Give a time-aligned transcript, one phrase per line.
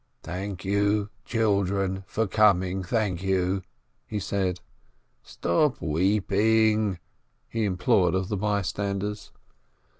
[0.23, 3.61] "Thank you— chilldren— for coming— thank you!"
[4.09, 4.59] he said.
[5.21, 6.97] "Stop— weeping!"
[7.47, 9.31] he implored of the bystanders.